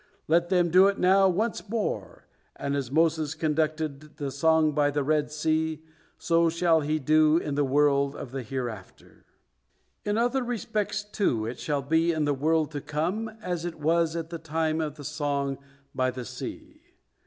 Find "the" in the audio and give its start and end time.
4.17-4.31, 4.89-5.03, 7.53-7.63, 8.31-8.41, 12.25-12.33, 14.31-14.39, 14.95-15.03, 16.09-16.25